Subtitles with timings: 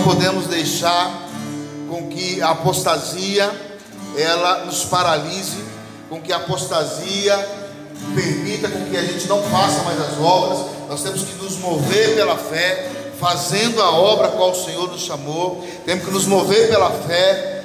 [0.00, 1.28] não podemos deixar
[1.88, 3.50] com que a apostasia
[4.16, 5.62] ela nos paralise,
[6.08, 7.36] com que a apostasia
[8.14, 10.66] permita com que a gente não faça mais as obras.
[10.88, 15.66] Nós temos que nos mover pela fé, fazendo a obra qual o Senhor nos chamou.
[15.84, 17.62] Temos que nos mover pela fé,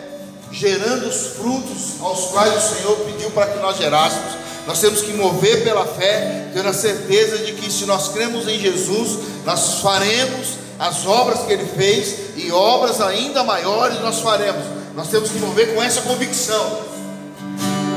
[0.52, 4.34] gerando os frutos aos quais o Senhor pediu para que nós gerássemos.
[4.68, 8.60] Nós temos que mover pela fé, tendo a certeza de que se nós cremos em
[8.60, 14.64] Jesus, nós faremos as obras que Ele fez e obras ainda maiores nós faremos.
[14.96, 16.80] Nós temos que mover com essa convicção.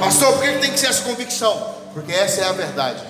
[0.01, 1.75] Pastor, por que tem que ser essa convicção?
[1.93, 3.03] Porque essa é a verdade.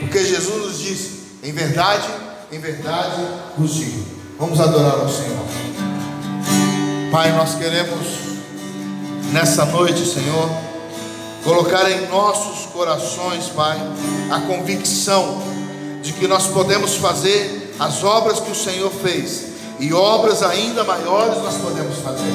[0.00, 2.08] Porque Jesus nos disse: em verdade,
[2.50, 3.22] em verdade
[3.56, 4.06] vos digo.
[4.38, 5.44] Vamos adorar ao Senhor.
[7.10, 8.06] Pai, nós queremos
[9.32, 10.48] nessa noite, Senhor,
[11.42, 13.78] colocar em nossos corações, Pai,
[14.30, 15.42] a convicção
[16.02, 19.46] de que nós podemos fazer as obras que o Senhor fez
[19.78, 22.32] e obras ainda maiores nós podemos fazer.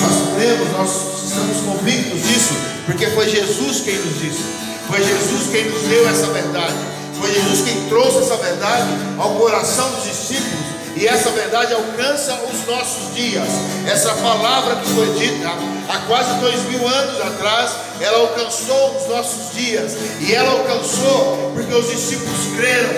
[0.00, 2.54] Nós cremos, nós estamos convictos disso,
[2.86, 4.44] porque foi Jesus quem nos disse,
[4.88, 6.74] foi Jesus quem nos deu essa verdade,
[7.20, 8.88] foi Jesus quem trouxe essa verdade
[9.18, 13.48] ao coração dos discípulos e essa verdade alcança os nossos dias.
[13.86, 15.48] Essa palavra que foi dita
[15.88, 19.92] há quase dois mil anos atrás, ela alcançou os nossos dias.
[20.20, 22.90] E ela alcançou porque os discípulos creram,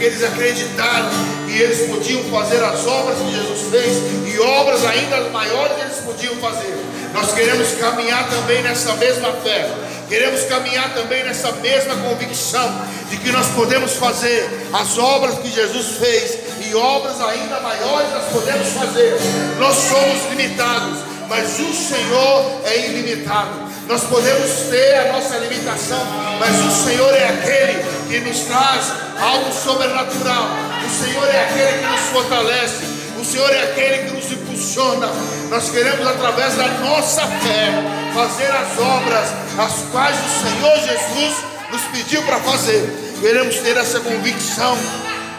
[0.00, 1.10] porque eles acreditaram
[1.46, 6.34] que eles podiam fazer as obras que Jesus fez e obras ainda maiores eles podiam
[6.36, 6.74] fazer.
[7.12, 9.70] Nós queremos caminhar também nessa mesma fé.
[10.08, 15.98] Queremos caminhar também nessa mesma convicção de que nós podemos fazer as obras que Jesus
[15.98, 19.18] fez e obras ainda maiores nós podemos fazer.
[19.58, 20.98] Nós somos limitados,
[21.28, 23.68] mas o Senhor é ilimitado.
[23.86, 26.06] Nós podemos ter a nossa limitação,
[26.38, 30.48] mas o Senhor é aquele que nos traz algo sobrenatural.
[30.84, 32.84] O Senhor é aquele que nos fortalece.
[33.20, 35.08] O Senhor é aquele que nos impulsiona.
[35.48, 37.72] Nós queremos, através da nossa fé,
[38.12, 41.36] fazer as obras as quais o Senhor Jesus
[41.70, 43.14] nos pediu para fazer.
[43.20, 44.76] Queremos ter essa convicção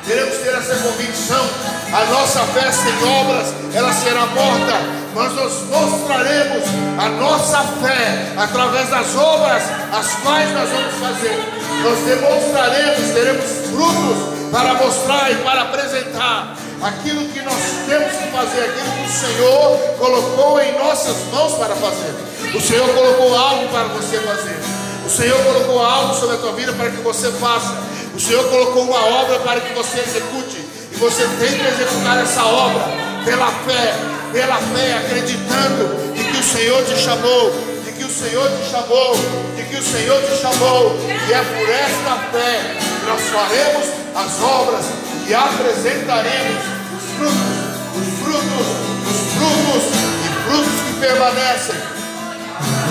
[0.06, 1.48] Queremos ter essa convicção.
[1.94, 5.02] A nossa fé sem obras, ela será morta.
[5.14, 6.64] Mas nós mostraremos
[6.98, 11.38] a nossa fé através das obras as quais nós vamos fazer.
[11.84, 18.62] Nós demonstraremos, teremos frutos para mostrar e para apresentar aquilo que nós temos que fazer,
[18.62, 22.16] aquilo que o Senhor colocou em nossas mãos para fazer.
[22.56, 24.58] O Senhor colocou algo para você fazer.
[25.06, 27.76] O Senhor colocou algo sobre a tua vida para que você faça.
[28.16, 30.81] O Senhor colocou uma obra para que você execute.
[31.02, 32.86] Você tem que executar essa obra
[33.26, 33.96] pela fé,
[34.32, 37.52] pela fé, acreditando de que o Senhor te chamou,
[37.84, 39.16] de que o Senhor te chamou,
[39.56, 40.96] de que o Senhor te chamou.
[41.28, 44.86] E é por esta fé que nós faremos as obras
[45.28, 46.62] e apresentaremos
[46.96, 47.50] os frutos,
[47.98, 48.68] os frutos,
[49.10, 49.84] os frutos
[50.22, 51.82] e frutos que permanecem.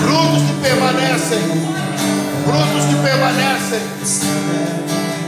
[0.03, 1.41] Frutos que permanecem.
[2.43, 3.81] Frutos que permanecem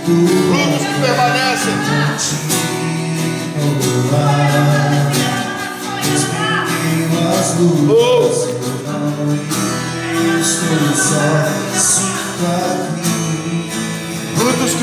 [0.06, 2.73] frutos que permanecem.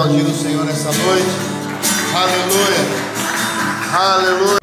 [0.00, 1.28] aplaudir o Senhor nessa noite.
[2.14, 2.80] Aleluia.
[3.92, 4.59] Aleluia.